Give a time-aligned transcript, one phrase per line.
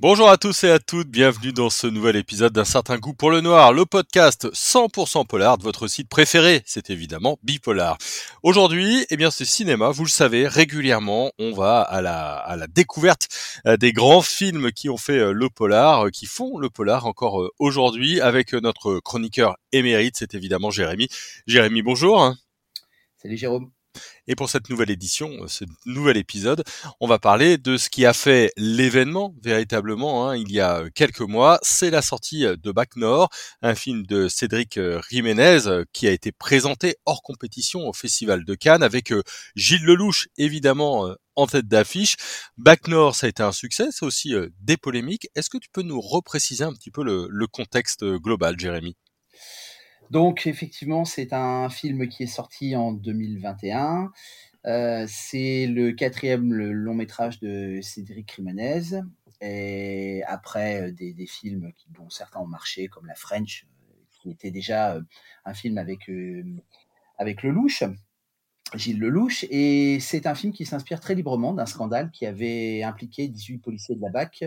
[0.00, 3.32] Bonjour à tous et à toutes, bienvenue dans ce nouvel épisode d'un certain goût pour
[3.32, 7.98] le noir, le podcast 100% polar de votre site préféré, c'est évidemment Bipolar.
[8.44, 12.68] Aujourd'hui, eh bien c'est cinéma, vous le savez, régulièrement on va à la, à la
[12.68, 13.26] découverte
[13.66, 17.06] euh, des grands films qui ont fait euh, le polar, euh, qui font le polar
[17.06, 21.08] encore aujourd'hui avec notre chroniqueur émérite, c'est évidemment Jérémy.
[21.48, 22.36] Jérémy, bonjour.
[23.16, 23.72] Salut Jérôme.
[24.26, 26.62] Et pour cette nouvelle édition, euh, ce nouvel épisode,
[27.00, 31.20] on va parler de ce qui a fait l'événement véritablement hein, il y a quelques
[31.20, 31.58] mois.
[31.62, 33.30] C'est la sortie de Bac Nord,
[33.62, 38.44] un film de Cédric euh, Jiménez euh, qui a été présenté hors compétition au Festival
[38.44, 39.12] de Cannes avec
[39.56, 42.16] Gilles Lelouch évidemment en tête d'affiche.
[42.56, 45.28] Bac Nord, ça a été un succès, c'est aussi des polémiques.
[45.34, 48.96] Est-ce que tu peux nous repréciser un petit peu le contexte global, Jérémy?
[50.10, 54.10] Donc effectivement, c'est un film qui est sorti en 2021.
[54.66, 59.00] Euh, c'est le quatrième long métrage de Cédric Jiménez.
[59.40, 64.50] Et après euh, des, films dont certains ont marché, comme La French, euh, qui était
[64.50, 64.98] déjà
[65.44, 66.10] un film avec,
[67.18, 67.40] avec
[68.74, 69.44] Gilles Lelouch.
[69.50, 73.94] Et c'est un film qui s'inspire très librement d'un scandale qui avait impliqué 18 policiers
[73.94, 74.44] de la BAC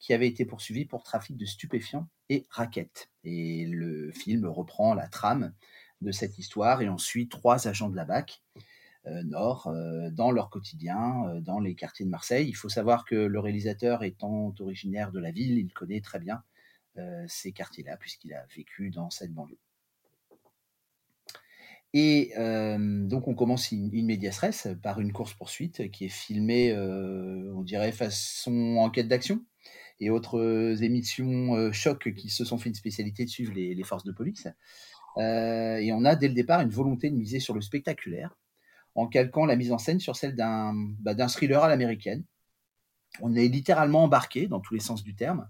[0.00, 3.10] qui avaient été poursuivis pour trafic de stupéfiants et raquettes.
[3.22, 5.52] Et le film reprend la trame
[6.00, 8.42] de cette histoire et on suit trois agents de la BAC
[9.06, 12.48] euh, Nord euh, dans leur quotidien, euh, dans les quartiers de Marseille.
[12.48, 16.42] Il faut savoir que le réalisateur étant originaire de la ville, il connaît très bien
[17.28, 19.56] ces quartiers-là puisqu'il a vécu dans cette banlieue.
[21.94, 24.18] Et donc on commence une, une
[24.82, 29.42] par une course-poursuite qui est filmée, on dirait, façon enquête d'action
[30.00, 33.82] et autres euh, émissions euh, choc qui se sont fait une spécialité de suivre les,
[33.84, 34.48] forces de police.
[35.18, 38.36] Euh, et on a dès le départ une volonté de miser sur le spectaculaire
[38.94, 42.24] en calquant la mise en scène sur celle d'un bah, thriller à l'américaine.
[43.20, 45.48] On est littéralement embarqué, dans tous les sens du terme,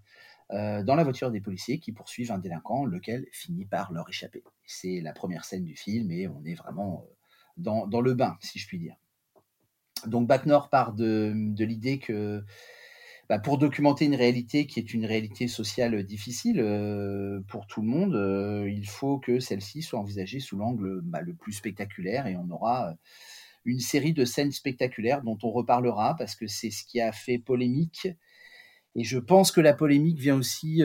[0.51, 4.43] dans la voiture des policiers qui poursuivent un délinquant, lequel finit par leur échapper.
[4.67, 7.07] C'est la première scène du film et on est vraiment
[7.57, 8.97] dans, dans le bain, si je puis dire.
[10.07, 12.43] Donc Bac Nord part de, de l'idée que
[13.31, 17.87] bah, pour documenter une réalité qui est une réalité sociale difficile euh, pour tout le
[17.87, 22.35] monde, euh, il faut que celle-ci soit envisagée sous l'angle bah, le plus spectaculaire et
[22.35, 22.95] on aura euh,
[23.65, 27.39] une série de scènes spectaculaires dont on reparlera parce que c'est ce qui a fait
[27.39, 28.09] polémique.
[28.97, 30.83] Et je pense que la polémique vient aussi,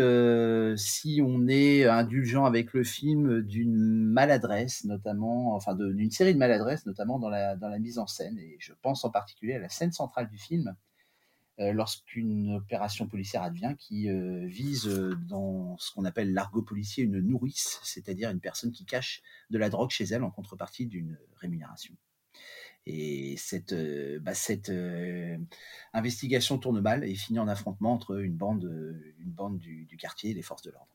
[0.77, 6.85] si on est indulgent avec le film, d'une maladresse, notamment, enfin d'une série de maladresses,
[6.85, 8.37] notamment dans la, dans la mise en scène.
[8.37, 10.84] Et je pense en particulier à la scène centrale du film, euh,
[11.57, 17.19] lorsqu'une opération policière advient qui euh, vise euh, dans ce qu'on appelle l'argot policier une
[17.19, 21.95] nourrice, c'est-à-dire une personne qui cache de la drogue chez elle en contrepartie d'une rémunération.
[22.87, 23.73] Et cette,
[24.21, 24.33] bah,
[25.93, 30.61] investigation tourne mal et finit en affrontement entre une bande du quartier et les forces
[30.61, 30.94] de l'ordre.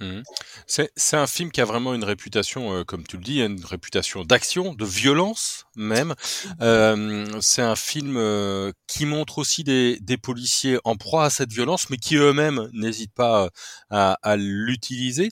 [0.00, 0.22] Mmh.
[0.66, 4.24] C'est un film qui a vraiment une réputation, euh, comme tu le dis, une réputation
[4.24, 6.14] d'action, de violence même.
[6.62, 11.90] Euh, c'est un film euh, qui montre aussi des, policiers en proie à cette violence,
[11.90, 13.50] mais qui eux-mêmes n'hésitent pas
[13.90, 15.30] à, à l'utiliser.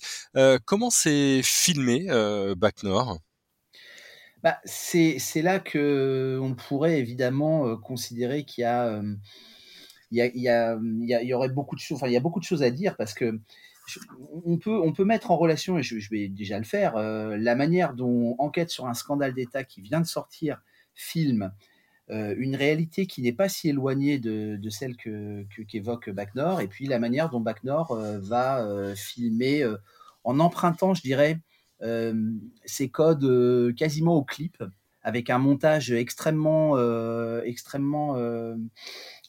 [0.64, 2.06] comment c'est filmé,
[2.56, 3.18] Bac Nord?
[4.42, 8.64] Bah, c'est là que on pourrait évidemment considérer qu'il
[10.10, 12.62] y y, y, y, aurait beaucoup de choses, enfin, il y a beaucoup de choses
[12.62, 13.38] à dire parce que
[14.44, 17.54] on peut, on peut mettre en relation, et je, vais déjà le faire, euh, la
[17.54, 20.62] manière dont Enquête sur un scandale d'État qui vient de sortir
[20.94, 21.52] filme
[22.10, 26.86] euh, une réalité qui n'est pas si éloignée de, celle que, qu'évoque Nord, et puis
[26.86, 29.64] la manière dont Bac Nord euh, va filmer
[30.24, 31.40] en empruntant, je dirais,
[32.64, 34.62] ses codes quasiment au clip,
[35.02, 36.76] avec un montage extrêmement,
[37.42, 38.16] extrêmement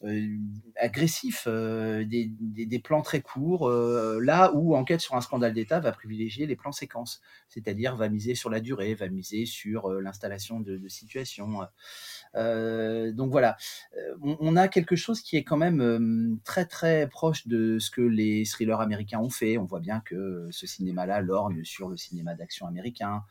[0.04, 0.38] euh,
[0.78, 5.80] agressif, euh, des, des, plans très courts, euh, là où Enquête sur un scandale d'État
[5.80, 10.60] va privilégier les plans séquences, c'est-à-dire va miser sur la durée, va miser sur l'installation
[10.60, 11.60] de, de situations.
[12.34, 13.58] donc voilà,
[14.24, 18.02] on, on, a quelque chose qui est quand même très très proche de ce que
[18.02, 19.60] les thrillers américains ont fait.
[19.60, 23.24] On voit bien que ce cinéma-là lorgne sur le cinéma d'action américain.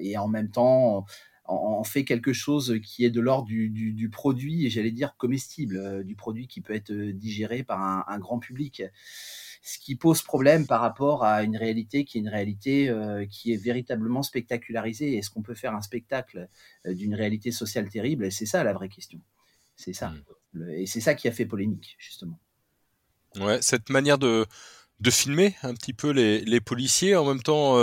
[0.00, 1.06] Et en même temps,
[1.46, 6.02] en, fait quelque chose qui est de l'ordre du, produit, et j'allais dire comestible, euh,
[6.02, 8.82] du produit qui peut être euh, digéré par un, grand public.
[9.62, 13.52] Ce qui pose problème par rapport à une réalité qui est une réalité euh, qui
[13.52, 15.16] est véritablement spectacularisée.
[15.16, 16.48] Est-ce qu'on peut faire un spectacle
[16.84, 18.30] d'une réalité sociale terrible?
[18.30, 19.20] C'est ça la vraie question.
[19.76, 20.12] C'est ça.
[20.52, 20.70] Mmh.
[20.70, 22.38] et c'est ça qui a fait polémique, justement.
[23.36, 24.46] Ouais, cette manière de,
[25.00, 27.76] de filmer un petit peu les, les policiers, en même temps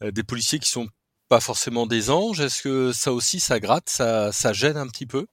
[0.00, 0.88] des policiers qui sont
[1.28, 2.40] pas forcément des anges.
[2.40, 5.26] Est-ce que ça aussi, ça gratte, ça, gêne un petit peu?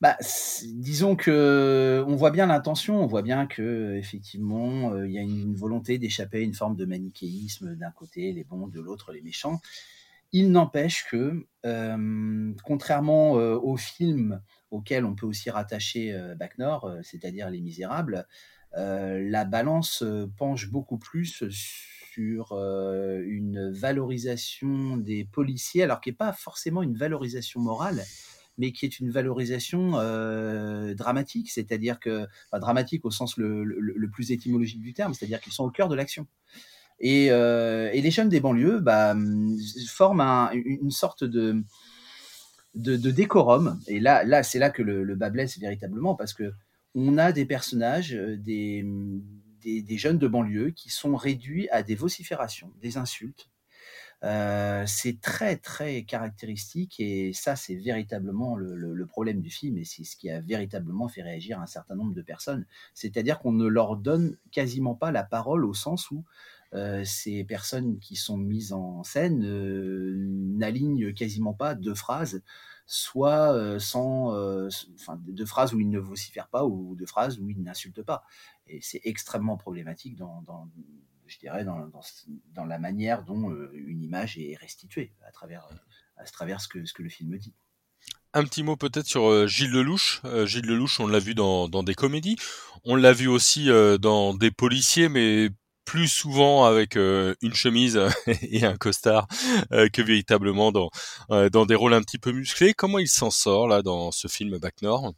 [0.00, 0.16] Bah,
[0.64, 5.54] disons que on voit bien l'intention, on voit bien que effectivement il y a une
[5.54, 9.60] volonté d'échapper à une forme de manichéisme d'un côté les bons, de l'autre les méchants.
[10.32, 11.44] Il n'empêche que,
[12.62, 14.40] contrairement au film
[14.70, 18.26] auquel on peut aussi rattacher Bac Nord, c'est-à-dire Les Misérables,
[18.72, 20.02] la balance
[20.38, 21.50] penche beaucoup plus sur
[22.18, 28.02] une valorisation des policiers, alors qui n'est pas forcément une valorisation morale,
[28.58, 29.92] mais qui est une valorisation
[30.94, 35.70] dramatique, c'est-à-dire que, dramatique au sens le, plus étymologique du terme, c'est-à-dire qu'ils sont au
[35.70, 36.26] cœur de l'action.
[36.98, 39.14] Et, les jeunes des banlieues bah,
[39.88, 41.62] forment une sorte de,
[42.74, 43.80] de, décorum.
[43.86, 46.52] Et là, là c'est là que le, le bas blesse véritablement, parce que
[46.94, 48.84] on a des personnages, des,
[49.62, 53.48] des, jeunes de banlieue qui sont réduits à des vociférations, des insultes.
[54.22, 60.04] Euh, c'est très très caractéristique et ça c'est véritablement le, problème du film et c'est
[60.04, 62.66] ce qui a véritablement fait réagir un certain nombre de personnes.
[62.92, 66.24] C'est-à-dire qu'on ne leur donne quasiment pas la parole au sens où
[66.74, 72.42] euh, ces personnes qui sont mises en scène euh, n'alignent quasiment pas deux phrases,
[72.92, 74.30] soit sans,
[74.94, 78.24] enfin, deux phrases où ils ne vocifèrent pas ou deux phrases où ils n'insultent pas.
[78.66, 80.42] Et c'est extrêmement problématique dans,
[81.30, 81.88] je dirais, dans,
[82.54, 85.68] dans, la manière dont euh, une image est restituée à travers,
[86.16, 87.54] à travers ce, que, ce que le film dit.
[88.32, 90.20] Un petit mot peut-être sur euh, Gilles Lelouch.
[90.24, 92.36] Euh, Gilles Lelouch, on l'a vu dans, dans, des comédies.
[92.84, 93.68] On l'a vu aussi
[94.00, 95.50] dans des policiers, mais
[95.84, 98.00] plus souvent avec une chemise
[98.42, 99.26] et un costard
[99.70, 102.74] que véritablement dans, des rôles un petit peu musclés.
[102.74, 105.12] Comment il s'en sort là dans ce film Bac Nord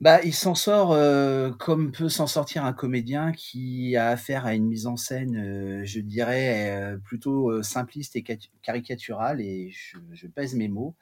[0.00, 4.54] bah, il s'en sort euh, comme peut s'en sortir un comédien qui a affaire à
[4.54, 8.22] une mise en scène, euh, je dirais, euh, plutôt simpliste et
[8.62, 10.94] caricaturale, et je, pèse mes mots.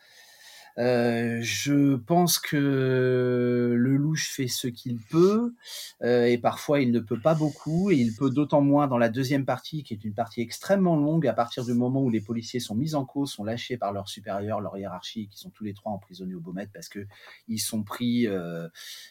[0.78, 5.54] Euh, je pense que le louche fait ce qu'il peut
[6.02, 9.08] euh, et parfois il ne peut pas beaucoup et il peut d'autant moins dans la
[9.08, 12.58] deuxième partie qui est une partie extrêmement longue à partir du moment où les policiers
[12.58, 15.74] sont mis en cause, sont lâchés par leurs supérieurs, leur hiérarchie, qui sont tous les
[15.74, 17.06] trois emprisonnés au Beaumet parce que
[17.46, 18.68] ils sont pris, euh,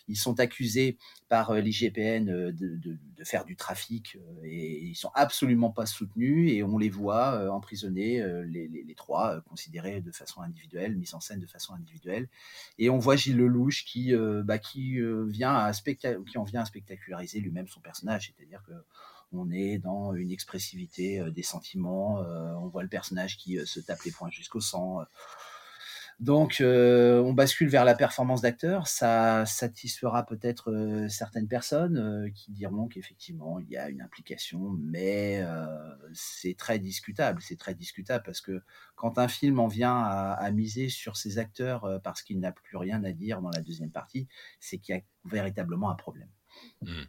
[0.10, 0.98] ils sont accusés
[1.30, 6.63] par l'IGPN de, de, de, faire du trafic et ils sont absolument pas soutenus et
[6.63, 11.48] on les voit emprisonnés les, les, trois considérés de façon individuelle, mis en scène de
[11.48, 12.27] façon individuelle.
[12.77, 16.62] Et on voit Gilles Lelouch qui, euh, bah, qui, euh, vient à qui en vient
[16.62, 18.74] à spectaculariser lui-même son personnage, c'est-à-dire que
[19.36, 24.04] on est dans une expressivité euh, des sentiments, on voit le personnage qui se tape
[24.04, 25.01] les poings jusqu'au sang.
[26.24, 28.88] Donc, euh, on bascule vers la performance d'acteur.
[28.88, 34.74] Ça satisfera peut-être euh, certaines personnes euh, qui diront qu'effectivement, il y a une implication,
[34.80, 35.44] mais
[36.14, 37.42] c'est très discutable.
[37.42, 38.62] C'est très discutable parce que
[38.96, 43.04] quand un film en vient à, miser sur ses acteurs parce qu'il n'a plus rien
[43.04, 44.30] à dire dans la deuxième partie,
[44.62, 46.30] c'est qu'il y a véritablement un problème.
[46.81, 47.02] Mmh.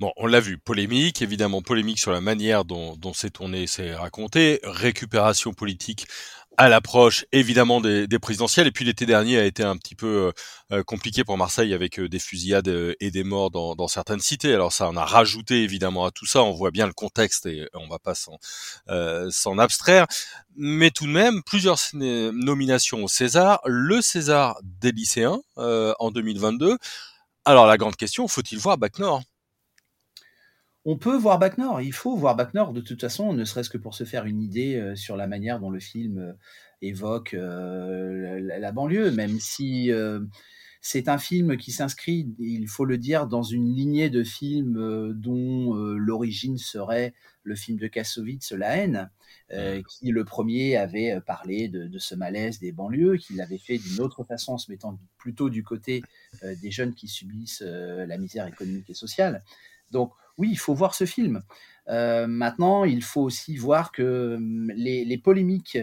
[0.00, 4.60] Bon, on l'a vu, polémique, évidemment polémique sur la manière dont c'est tourné, c'est raconté,
[4.62, 6.06] récupération politique
[6.56, 8.66] à l'approche évidemment des, des, présidentielles.
[8.66, 10.32] Et puis l'été dernier a été un petit peu
[10.72, 14.52] euh, compliqué pour Marseille avec euh, des fusillades euh, et des morts dans, certaines cités.
[14.52, 16.42] Alors ça on a rajouté évidemment à tout ça.
[16.42, 18.38] On voit bien le contexte et on va pas s'en
[19.30, 20.06] s'en abstraire.
[20.56, 23.60] Mais tout de même, plusieurs nominations au César.
[23.66, 26.78] Le César des lycéens en 2022.
[27.44, 29.22] Alors la grande question, faut-il voir Bac Nord?
[30.88, 33.70] On peut voir Bac Nord, il faut voir Bac Nord de toute façon, ne serait-ce
[33.70, 36.32] que pour se faire une idée euh, sur la manière dont le film euh,
[36.80, 39.90] évoque euh, la, banlieue, même si
[40.80, 45.74] c'est un film qui s'inscrit, il faut le dire, dans une lignée de films dont
[45.74, 49.10] l'origine serait le film de Kassovitz, La haine,
[49.88, 54.00] qui le premier avait parlé de, de, ce malaise des banlieues, qui l'avait fait d'une
[54.00, 56.02] autre façon en se mettant plutôt du côté
[56.42, 59.42] des jeunes qui subissent la misère économique et sociale.
[59.90, 61.42] Donc oui, il faut voir ce film.
[61.88, 65.78] Euh, maintenant, il faut aussi voir que hum, les, polémiques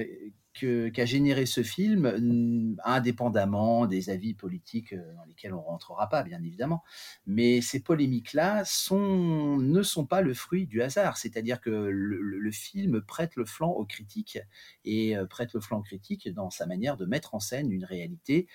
[0.54, 6.24] qu'a généré ce film, hum, indépendamment des avis politiques euh, dans lesquels on rentrera pas,
[6.24, 6.84] bien évidemment,
[7.26, 11.18] mais ces polémiques-là ne sont pas le fruit du hasard.
[11.18, 14.38] C'est-à-dire que le, film prête le flanc aux critiques
[14.86, 17.86] et euh, prête le flanc aux critiques dans sa manière de mettre en scène une
[17.86, 18.48] réalité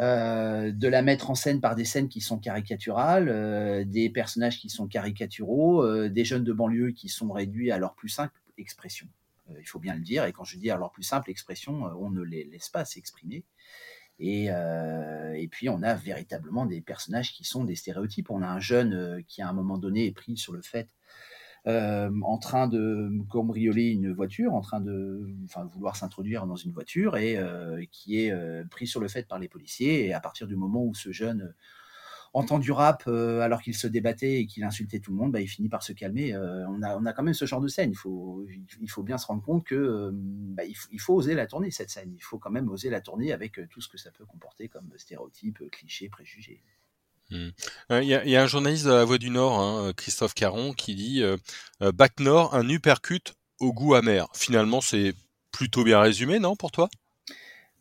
[0.00, 4.58] euh, de la mettre en scène par des scènes qui sont caricaturales, euh, des personnages
[4.58, 8.40] qui sont caricaturaux, euh, des jeunes de banlieue qui sont réduits à leur plus simple
[8.58, 9.06] expression.
[9.58, 12.10] il faut bien le dire, et quand je dis à leur plus simple expression, on
[12.10, 13.44] ne les laisse pas s'exprimer.
[14.18, 18.30] Et, et, puis on a véritablement des personnages qui sont des stéréotypes.
[18.30, 20.88] On a un jeune qui à un moment donné est pris sur le fait
[21.66, 25.26] en train de cambrioler une voiture, en train de
[25.72, 27.38] vouloir s'introduire dans une voiture et
[27.90, 28.34] qui est
[28.70, 30.06] pris sur le fait par les policiers.
[30.06, 31.54] Et à partir du moment où ce jeune
[32.34, 35.46] entend du rap alors qu'il se débattait et qu'il insultait tout le monde, bah, il
[35.46, 36.36] finit par se calmer.
[36.36, 37.92] on, a, quand même ce genre de scène.
[37.92, 38.44] Il faut,
[39.02, 40.64] bien se rendre compte que bah,
[40.98, 42.12] faut, oser la tourner, cette scène.
[42.14, 44.90] Il faut quand même oser la tourner avec tout ce que ça peut comporter comme
[44.96, 46.60] stéréotypes, clichés, préjugés.
[47.30, 47.48] Mmh.
[47.90, 51.22] Il y, a, un journaliste de la Voix du Nord, hein, Christophe Caron, qui dit
[51.22, 51.36] euh,
[51.80, 54.28] Bac Nord, un uppercut au goût amer.
[54.34, 55.14] Finalement, c'est
[55.50, 56.88] plutôt bien résumé, non, pour toi?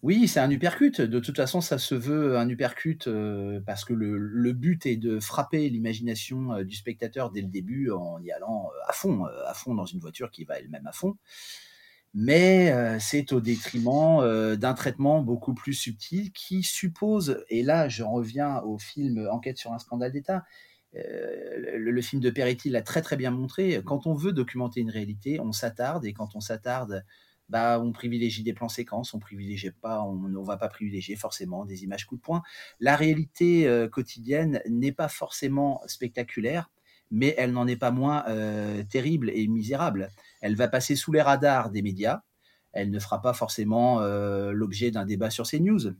[0.01, 1.01] Oui, c'est un uppercut.
[1.01, 5.19] De toute façon, ça se veut un uppercut euh, parce que le, but est de
[5.19, 9.85] frapper l'imagination du spectateur dès le début en y allant à fond, à fond dans
[9.85, 11.15] une voiture qui va elle-même à fond
[12.13, 18.61] mais c'est au détriment d'un traitement beaucoup plus subtil qui suppose, et là j'en reviens
[18.61, 20.43] au film Enquête sur un scandale d'État,
[20.93, 25.39] le, film de Peretti l'a très très bien montré, quand on veut documenter une réalité,
[25.39, 27.03] on s'attarde, et quand on s'attarde,
[27.49, 31.65] bah, on privilégie des plans séquences, on privilégie pas, on ne va pas privilégier forcément
[31.65, 32.41] des images coup de poing.
[32.79, 36.69] La réalité quotidienne n'est pas forcément spectaculaire,
[37.13, 40.09] mais elle n'en est pas moins euh, terrible et misérable.
[40.41, 42.23] Elle va passer sous les radars des médias.
[42.71, 45.93] Elle ne fera pas forcément euh, l'objet d'un débat sur ces news.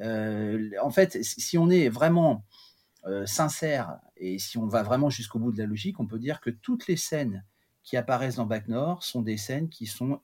[0.00, 2.44] Euh, en fait, si on est vraiment
[3.26, 6.48] sincère et si on va vraiment jusqu'au bout de la logique, on peut dire que
[6.48, 7.44] toutes les scènes
[7.82, 10.22] qui apparaissent dans Bac Nord sont des scènes qui sont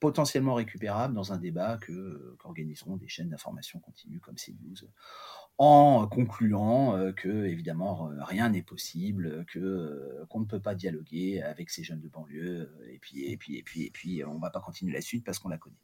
[0.00, 4.88] potentiellement récupérables dans un débat que qu'organiseront des chaînes d'information continue comme CNews
[5.58, 11.82] en concluant que évidemment rien n'est possible, que qu'on ne peut pas dialoguer avec ces
[11.82, 14.92] jeunes de banlieue, et puis et puis et puis et puis on va pas continuer
[14.92, 15.76] la suite parce qu'on la connaît.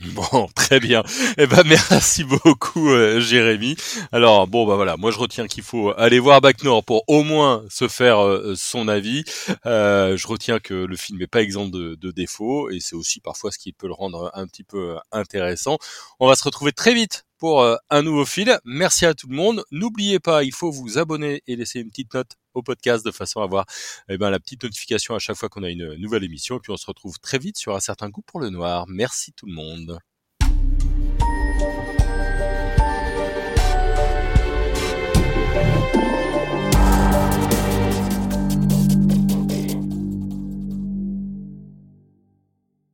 [0.00, 1.02] Bon, très bien.
[1.36, 3.76] Eh ben merci beaucoup Jérémy.
[4.12, 7.24] Alors bon bah voilà, moi je retiens qu'il faut aller voir Bac Nord pour au
[7.24, 8.18] moins se faire
[8.54, 9.24] son avis.
[9.66, 13.20] Euh, je retiens que le film n'est pas exempt de, de défauts et c'est aussi
[13.20, 15.78] parfois ce qui peut le rendre un petit peu intéressant.
[16.20, 18.58] On va se retrouver très vite pour euh, un nouveau fil.
[18.64, 19.64] Merci à tout le monde.
[19.70, 23.40] N'oubliez pas, il faut vous abonner et laisser une petite note au podcast de façon
[23.40, 23.66] à avoir
[24.08, 26.56] eh ben, la petite notification à chaque fois qu'on a une nouvelle émission.
[26.56, 28.86] Et puis on se retrouve très vite sur un certain goût pour le noir.
[28.88, 29.98] Merci tout le monde.